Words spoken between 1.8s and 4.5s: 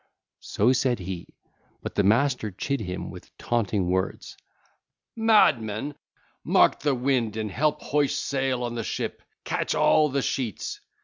but the master chid him with taunting words: